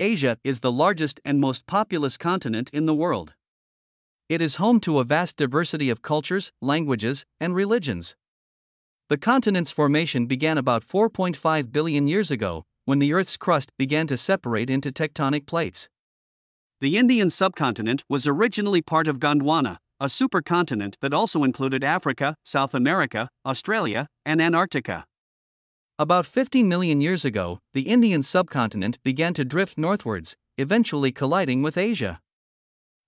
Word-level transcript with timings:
Asia 0.00 0.38
is 0.42 0.60
the 0.60 0.72
largest 0.72 1.20
and 1.26 1.38
most 1.38 1.66
populous 1.66 2.16
continent 2.16 2.70
in 2.72 2.86
the 2.86 2.94
world. 2.94 3.34
It 4.30 4.40
is 4.40 4.56
home 4.56 4.80
to 4.80 4.98
a 4.98 5.04
vast 5.04 5.36
diversity 5.36 5.90
of 5.90 6.00
cultures, 6.00 6.52
languages, 6.62 7.26
and 7.38 7.54
religions. 7.54 8.16
The 9.10 9.18
continent's 9.18 9.70
formation 9.70 10.24
began 10.24 10.56
about 10.56 10.82
4.5 10.82 11.70
billion 11.70 12.06
years 12.06 12.30
ago, 12.30 12.64
when 12.86 12.98
the 12.98 13.12
Earth's 13.12 13.36
crust 13.36 13.72
began 13.76 14.06
to 14.06 14.16
separate 14.16 14.70
into 14.70 14.90
tectonic 14.90 15.44
plates. 15.46 15.90
The 16.80 16.96
Indian 16.96 17.28
subcontinent 17.28 18.02
was 18.08 18.26
originally 18.26 18.80
part 18.80 19.06
of 19.06 19.18
Gondwana, 19.18 19.76
a 20.00 20.06
supercontinent 20.06 20.94
that 21.02 21.12
also 21.12 21.44
included 21.44 21.84
Africa, 21.84 22.36
South 22.42 22.72
America, 22.72 23.28
Australia, 23.44 24.06
and 24.24 24.40
Antarctica. 24.40 25.04
About 26.00 26.24
50 26.24 26.62
million 26.62 27.02
years 27.02 27.26
ago, 27.26 27.60
the 27.74 27.82
Indian 27.82 28.22
subcontinent 28.22 28.98
began 29.02 29.34
to 29.34 29.44
drift 29.44 29.76
northwards, 29.76 30.34
eventually 30.56 31.12
colliding 31.12 31.60
with 31.60 31.76
Asia. 31.76 32.22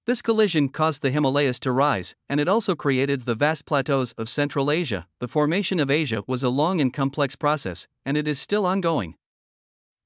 This 0.05 0.21
collision 0.21 0.69
caused 0.69 1.01
the 1.01 1.11
Himalayas 1.11 1.59
to 1.61 1.73
rise, 1.73 2.15
and 2.29 2.39
it 2.39 2.49
also 2.49 2.75
created 2.75 3.23
the 3.23 3.35
vast 3.35 3.65
plateaus 3.65 4.13
of 4.19 4.29
Central 4.29 4.71
Asia. 4.71 5.07
The 5.21 5.27
formation 5.27 5.81
of 5.81 5.91
Asia 5.91 6.23
was 6.27 6.43
a 6.43 6.51
long 6.51 6.83
and 6.83 6.93
complex 6.93 7.35
process, 7.35 7.89
and 8.05 8.19
it 8.19 8.29
is 8.29 8.39
still 8.39 8.67
ongoing. 8.67 9.15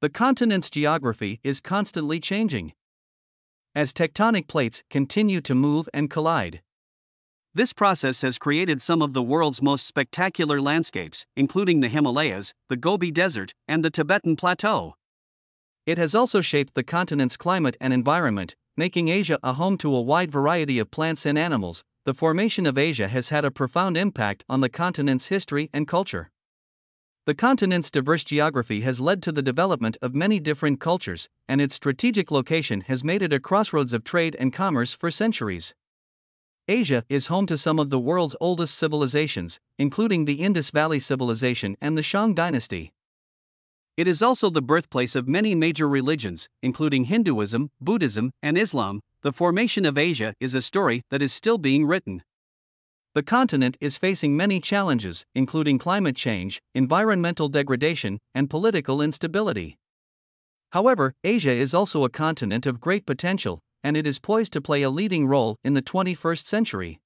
The 0.00 0.08
continent's 0.08 0.70
geography 0.70 1.40
is 1.42 1.60
constantly 1.60 2.20
changing 2.20 2.72
as 3.74 3.92
tectonic 3.92 4.46
plates 4.46 4.84
continue 4.90 5.40
to 5.40 5.56
move 5.56 5.88
and 5.92 6.08
collide. 6.08 6.62
This 7.56 7.72
process 7.72 8.20
has 8.20 8.36
created 8.36 8.82
some 8.82 9.00
of 9.00 9.14
the 9.14 9.22
world's 9.22 9.62
most 9.62 9.86
spectacular 9.86 10.60
landscapes, 10.60 11.24
including 11.36 11.80
the 11.80 11.88
Himalayas, 11.88 12.52
the 12.68 12.76
Gobi 12.76 13.10
Desert, 13.10 13.54
and 13.66 13.82
the 13.82 13.88
Tibetan 13.88 14.36
Plateau. 14.36 14.94
It 15.86 15.96
has 15.96 16.14
also 16.14 16.42
shaped 16.42 16.74
the 16.74 16.82
continent's 16.82 17.38
climate 17.38 17.74
and 17.80 17.94
environment, 17.94 18.56
making 18.76 19.08
Asia 19.08 19.38
a 19.42 19.54
home 19.54 19.78
to 19.78 19.96
a 19.96 20.02
wide 20.02 20.30
variety 20.30 20.78
of 20.78 20.90
plants 20.90 21.24
and 21.24 21.38
animals. 21.38 21.82
The 22.04 22.12
formation 22.12 22.66
of 22.66 22.76
Asia 22.76 23.08
has 23.08 23.30
had 23.30 23.46
a 23.46 23.50
profound 23.50 23.96
impact 23.96 24.44
on 24.50 24.60
the 24.60 24.68
continent's 24.68 25.28
history 25.28 25.70
and 25.72 25.88
culture. 25.88 26.30
The 27.24 27.34
continent's 27.34 27.90
diverse 27.90 28.22
geography 28.22 28.82
has 28.82 29.00
led 29.00 29.22
to 29.22 29.32
the 29.32 29.40
development 29.40 29.96
of 30.02 30.14
many 30.14 30.40
different 30.40 30.78
cultures, 30.78 31.30
and 31.48 31.62
its 31.62 31.74
strategic 31.74 32.30
location 32.30 32.82
has 32.82 33.02
made 33.02 33.22
it 33.22 33.32
a 33.32 33.40
crossroads 33.40 33.94
of 33.94 34.04
trade 34.04 34.36
and 34.38 34.52
commerce 34.52 34.92
for 34.92 35.10
centuries. 35.10 35.74
Asia 36.68 37.04
is 37.08 37.28
home 37.28 37.46
to 37.46 37.56
some 37.56 37.78
of 37.78 37.90
the 37.90 37.98
world's 37.98 38.34
oldest 38.40 38.74
civilizations, 38.74 39.60
including 39.78 40.24
the 40.24 40.42
Indus 40.42 40.70
Valley 40.70 40.98
Civilization 40.98 41.76
and 41.80 41.96
the 41.96 42.02
Shang 42.02 42.34
Dynasty. 42.34 42.92
It 43.96 44.08
is 44.08 44.20
also 44.20 44.50
the 44.50 44.60
birthplace 44.60 45.14
of 45.14 45.28
many 45.28 45.54
major 45.54 45.88
religions, 45.88 46.48
including 46.64 47.04
Hinduism, 47.04 47.70
Buddhism, 47.80 48.32
and 48.42 48.58
Islam. 48.58 49.00
The 49.22 49.32
formation 49.32 49.86
of 49.86 49.96
Asia 49.96 50.34
is 50.40 50.56
a 50.56 50.60
story 50.60 51.02
that 51.10 51.22
is 51.22 51.32
still 51.32 51.56
being 51.56 51.86
written. 51.86 52.24
The 53.14 53.22
continent 53.22 53.76
is 53.80 53.96
facing 53.96 54.36
many 54.36 54.58
challenges, 54.58 55.24
including 55.36 55.78
climate 55.78 56.16
change, 56.16 56.60
environmental 56.74 57.48
degradation, 57.48 58.18
and 58.34 58.50
political 58.50 59.00
instability. 59.00 59.78
However, 60.72 61.14
Asia 61.22 61.52
is 61.52 61.72
also 61.72 62.02
a 62.02 62.10
continent 62.10 62.66
of 62.66 62.80
great 62.80 63.06
potential, 63.06 63.60
and 63.86 63.96
it 63.96 64.04
is 64.04 64.18
poised 64.18 64.52
to 64.52 64.60
play 64.60 64.82
a 64.82 64.90
leading 64.90 65.28
role 65.28 65.60
in 65.62 65.74
the 65.74 65.80
21st 65.80 66.44
century. 66.44 66.98